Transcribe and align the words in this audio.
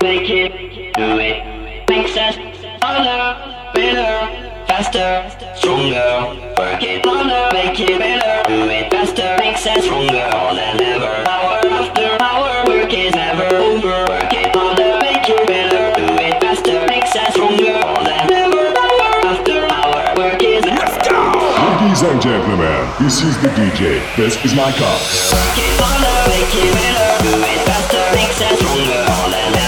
Make 0.00 0.30
it, 0.30 0.94
do 0.94 1.18
it, 1.18 1.88
makes 1.88 2.16
us 2.16 2.36
all 2.82 3.72
better 3.74 4.47
faster, 4.78 5.58
stronger. 5.58 6.54
Work 6.54 6.82
it 6.82 7.04
harder, 7.04 7.50
make 7.52 7.78
it 7.80 7.98
better. 7.98 8.46
Do 8.46 8.70
it 8.70 8.90
faster, 8.90 9.34
makes 9.42 9.66
us 9.66 9.82
stronger 9.84 10.22
more 10.30 10.54
than 10.54 10.78
ever. 10.78 11.24
Power 11.26 11.58
after 11.66 12.14
power, 12.18 12.62
work 12.70 12.92
is 12.94 13.12
never 13.12 13.48
over. 13.58 14.06
Work 14.06 14.30
it 14.30 14.54
harder, 14.54 15.02
make 15.02 15.26
it 15.26 15.46
better. 15.50 15.82
Do 15.98 16.06
it 16.22 16.38
faster, 16.38 16.86
makes 16.86 17.10
us 17.16 17.34
stronger 17.34 17.74
more 17.82 18.04
than 18.06 18.30
ever. 18.30 18.70
Power 18.70 19.10
after 19.26 19.66
power, 19.66 20.14
work 20.14 20.42
is 20.42 20.62
never 20.64 20.78
Let's 20.78 21.08
go! 21.08 21.18
Ladies 21.18 22.02
and 22.02 22.22
gentlemen, 22.22 22.78
this 23.02 23.22
is 23.26 23.34
the 23.42 23.50
DJ. 23.58 23.98
This 24.14 24.38
is 24.46 24.54
my 24.54 24.70
car. 24.78 24.98
Work 25.34 25.58
it 25.58 25.74
harder, 25.82 26.18
make 26.30 26.54
it 26.54 26.70
better. 26.70 27.10
Do 27.26 27.34
it 27.34 27.60
faster, 27.66 28.04
makes 28.14 28.38
us 28.46 28.54
stronger 28.62 29.02
more 29.10 29.30
than 29.34 29.54
ever. 29.58 29.67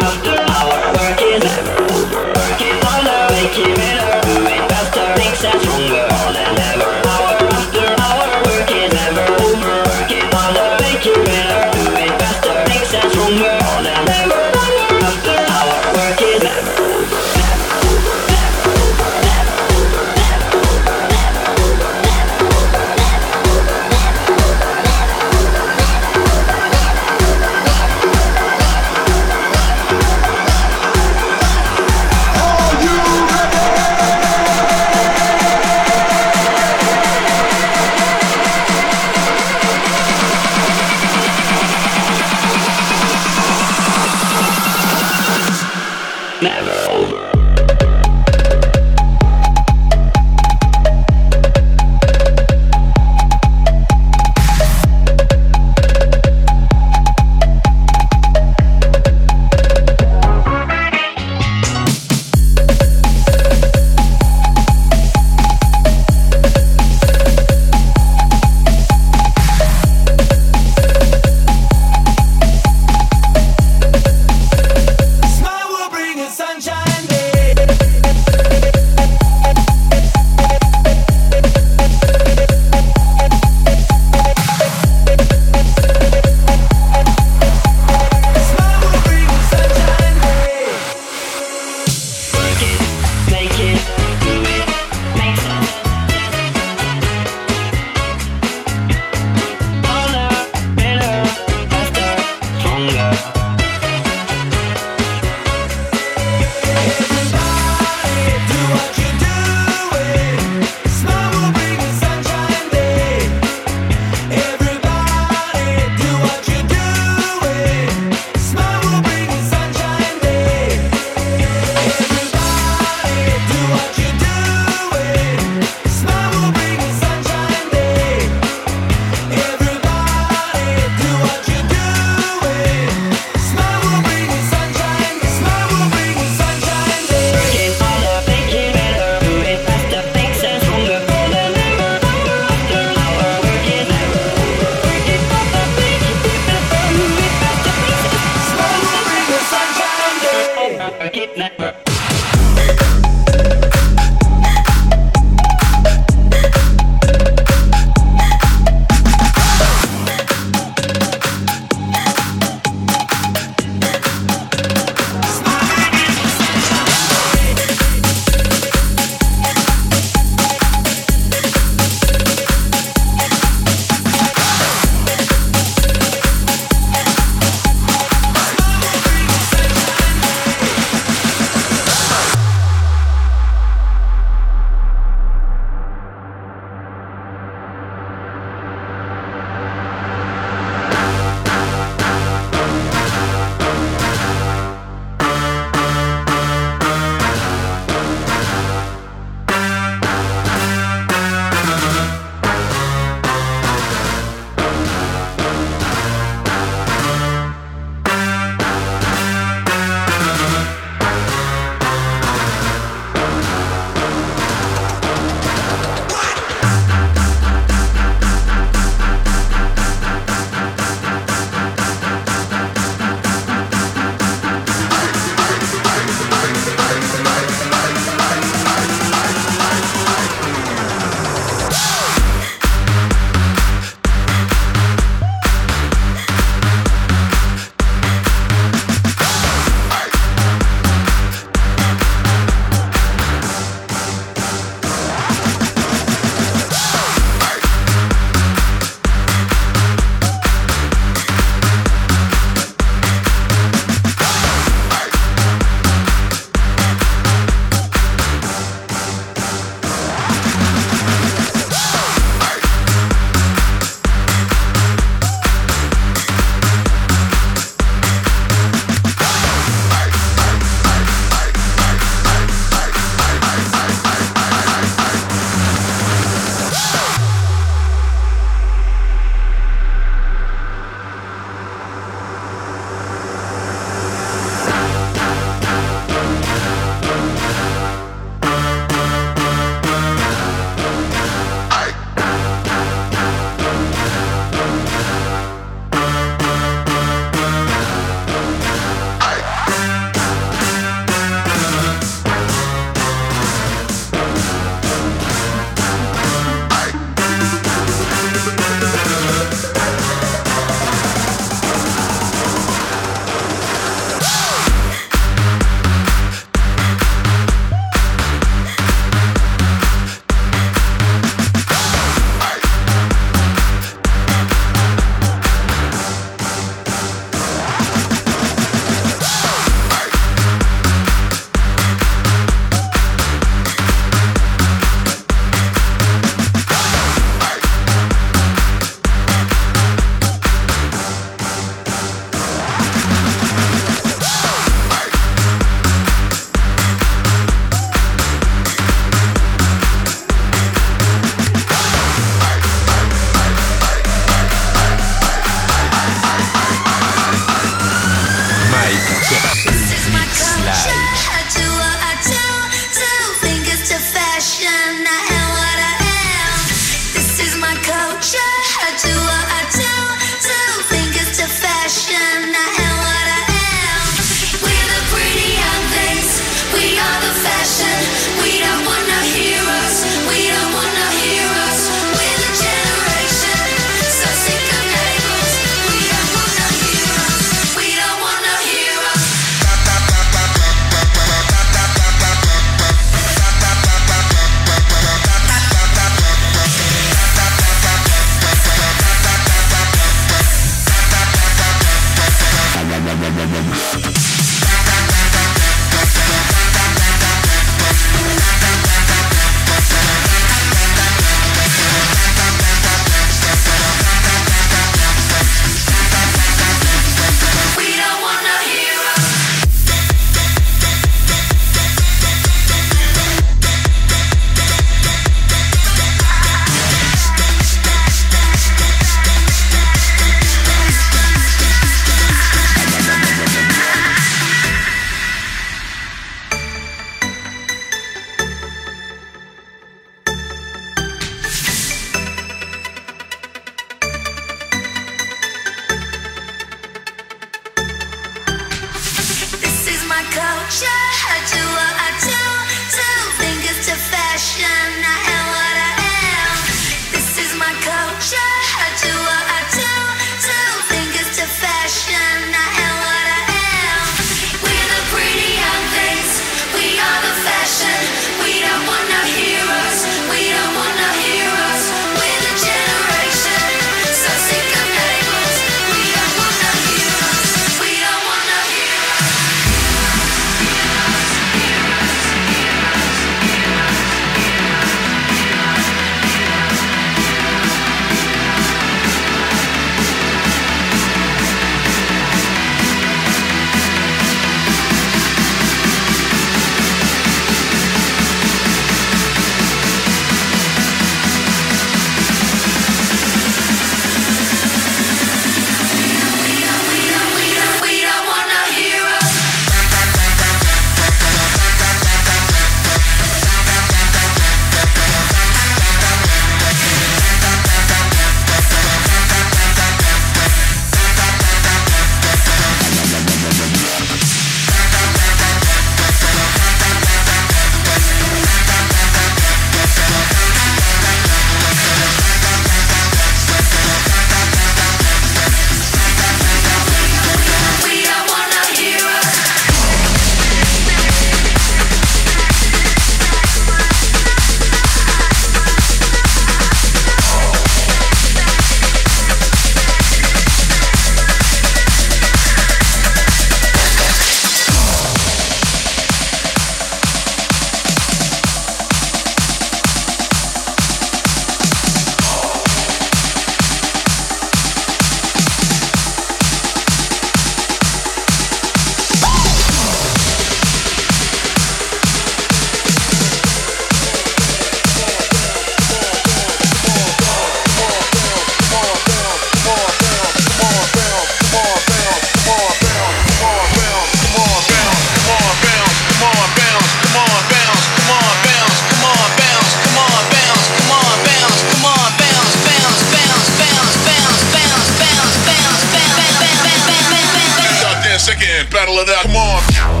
battle 598.81 598.97
it 598.97 599.09
out. 599.09 599.21
Come 599.23 599.35
on. 599.35 600.00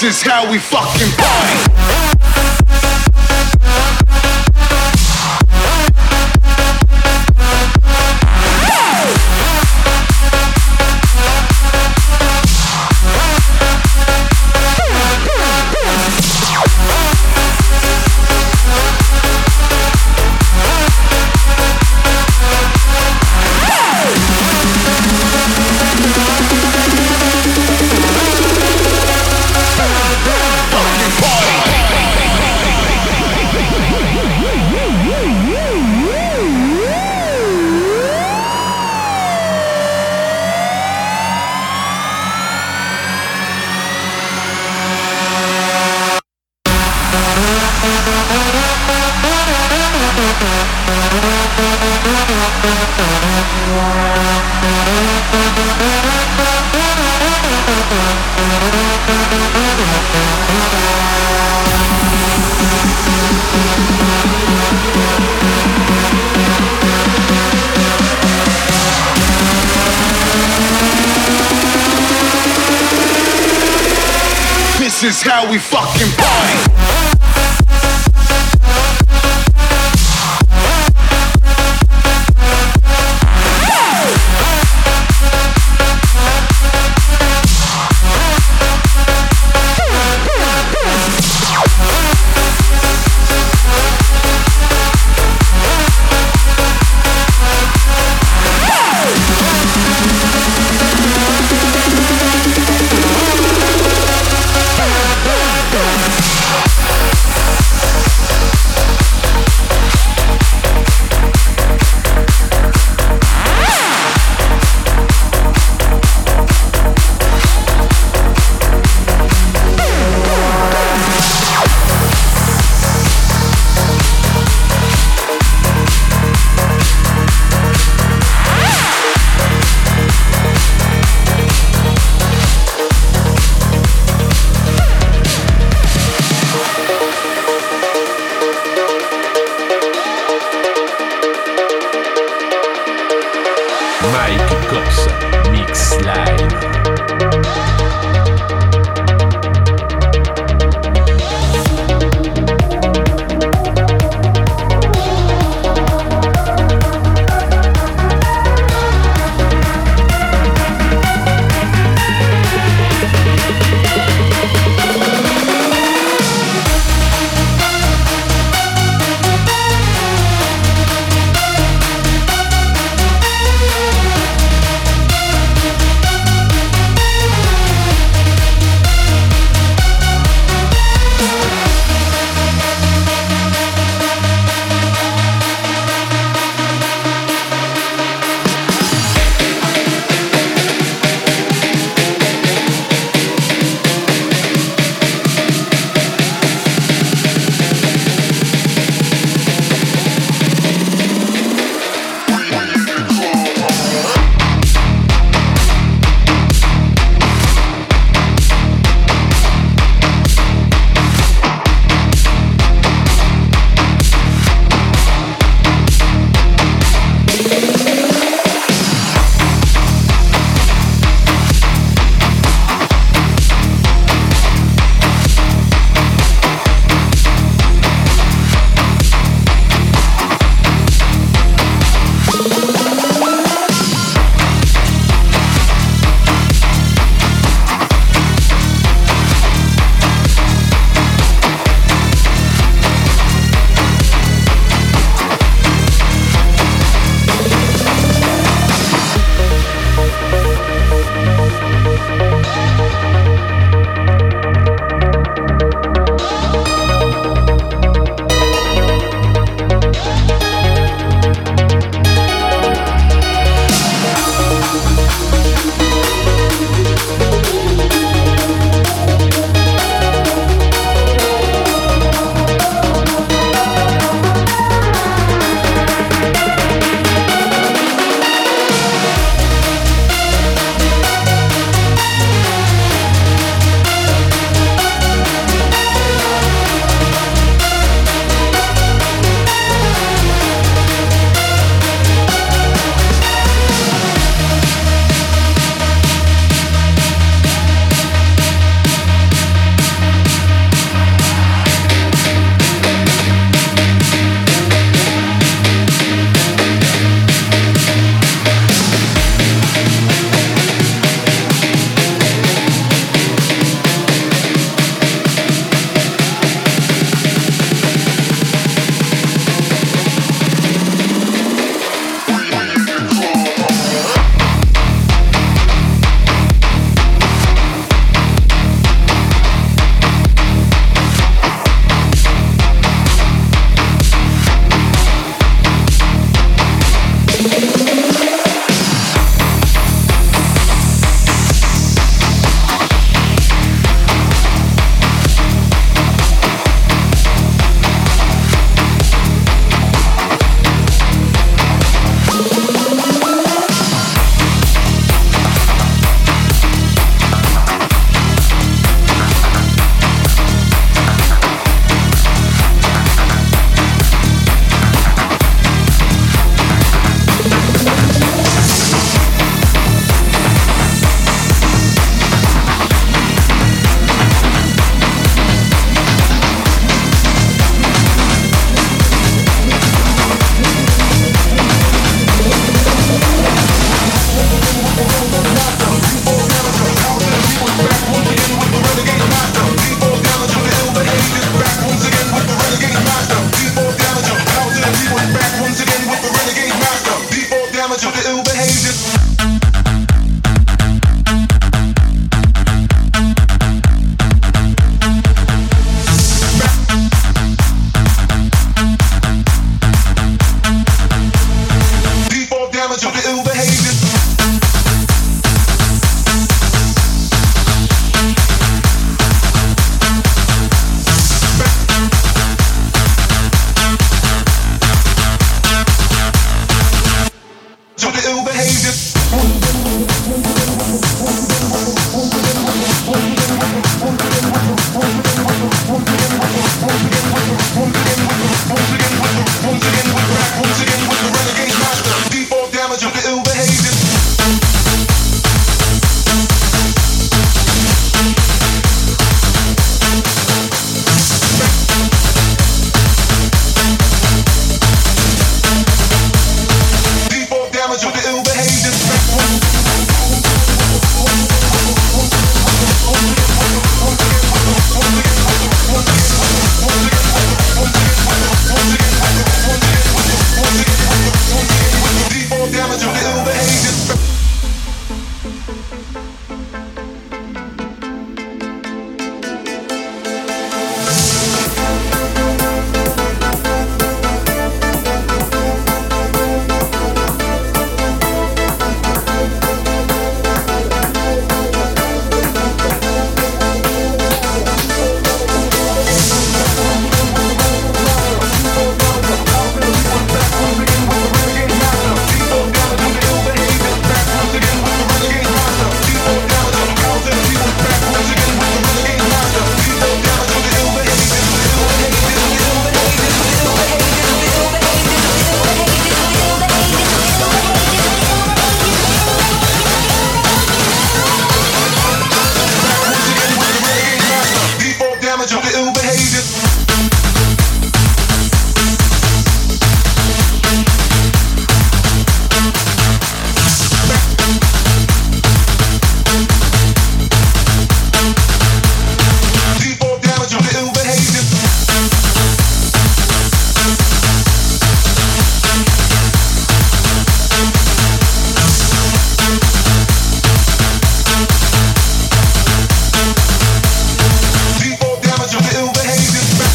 This 0.00 0.18
is 0.18 0.22
how 0.22 0.48
we 0.48 0.60
fucking 0.60 1.10
party. 1.16 1.67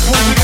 Yeah. 0.06 0.44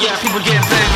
yeah, 0.00 0.20
people 0.20 0.40
getting 0.40 0.60
banged. 0.68 0.95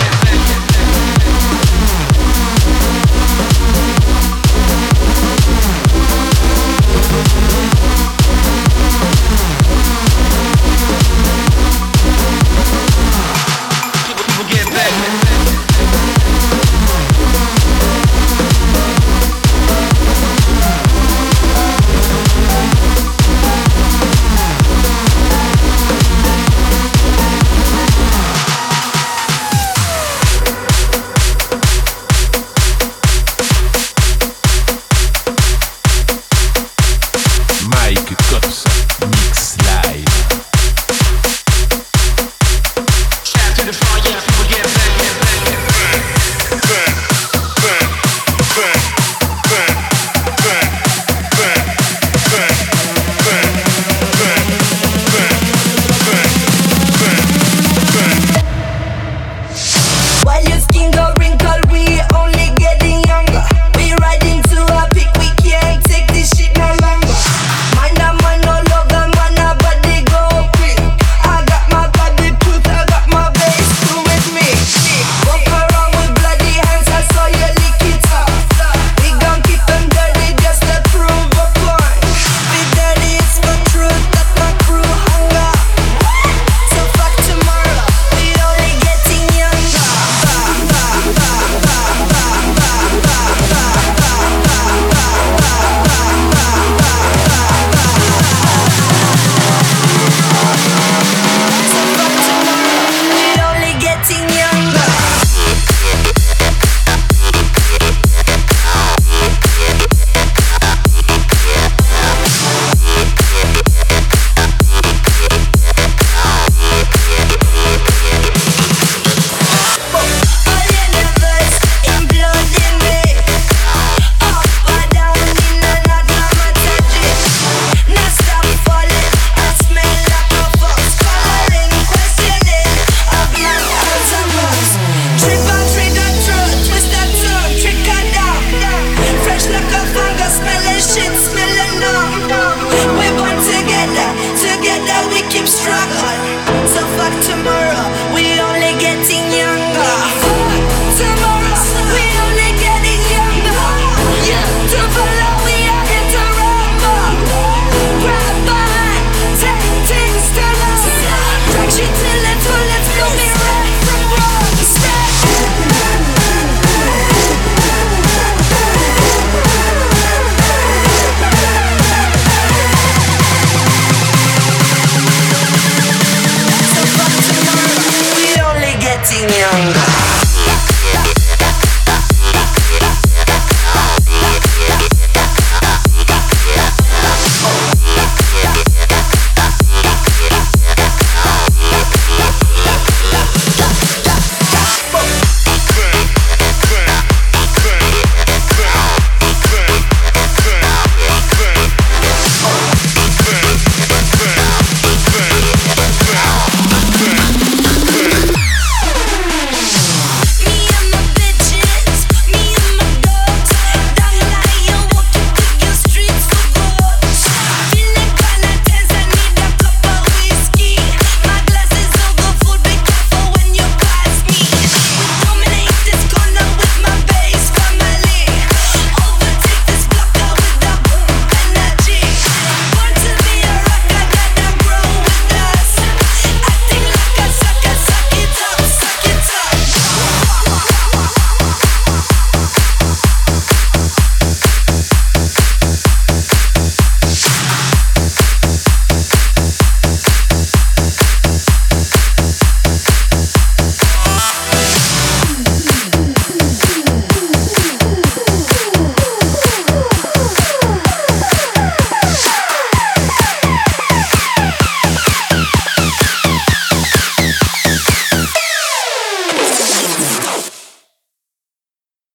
찡찡이한 179.03 180.30